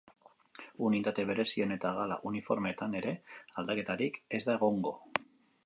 Unitate 0.87 1.25
berezien 1.31 1.73
eta 1.75 1.91
gala 1.99 2.17
uniformeetan 2.31 2.97
ere, 3.03 3.15
aldaketarik 3.63 4.21
ez 4.39 4.43
da 4.49 4.59
egongo. 4.61 4.99